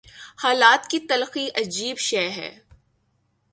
[0.43, 2.59] حالات کی تلخی عجیب شے ہے۔